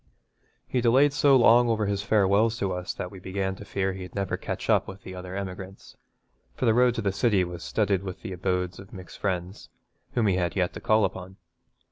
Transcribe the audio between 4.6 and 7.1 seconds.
up with the other emigrants, for the road to